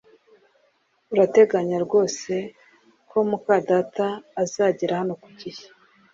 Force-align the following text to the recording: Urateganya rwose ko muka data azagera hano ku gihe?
Urateganya 1.11 1.77
rwose 1.85 2.33
ko 3.09 3.17
muka 3.29 3.53
data 3.69 4.05
azagera 4.43 4.93
hano 5.01 5.13
ku 5.21 5.29
gihe? 5.39 5.63